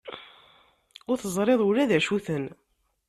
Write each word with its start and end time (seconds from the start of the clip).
Ur 1.09 1.17
teẓriḍ 1.19 1.61
ula 1.67 1.89
d 1.89 1.91
acu-ten. 1.97 2.45